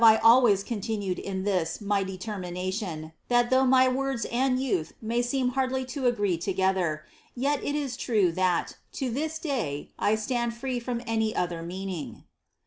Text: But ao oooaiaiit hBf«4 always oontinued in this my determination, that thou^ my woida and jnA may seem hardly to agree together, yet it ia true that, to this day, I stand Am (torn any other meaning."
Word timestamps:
But 0.03 0.19
ao 0.21 0.21
oooaiaiit 0.21 0.21
hBf«4 0.21 0.31
always 0.41 0.63
oontinued 0.63 1.19
in 1.19 1.43
this 1.43 1.79
my 1.79 2.01
determination, 2.03 3.11
that 3.27 3.51
thou^ 3.51 3.69
my 3.69 3.87
woida 3.87 4.25
and 4.31 4.57
jnA 4.57 4.93
may 4.99 5.21
seem 5.21 5.49
hardly 5.49 5.85
to 5.93 6.07
agree 6.07 6.39
together, 6.39 7.05
yet 7.35 7.63
it 7.63 7.75
ia 7.75 7.87
true 7.89 8.31
that, 8.31 8.77
to 8.93 9.11
this 9.11 9.37
day, 9.37 9.91
I 9.99 10.15
stand 10.15 10.53
Am 10.59 10.81
(torn 10.83 11.01
any 11.01 11.35
other 11.35 11.61
meaning." 11.61 12.23